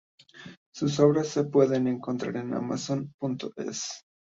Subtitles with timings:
[0.73, 4.03] Sus obras se pueden encontrar en Amazon.es.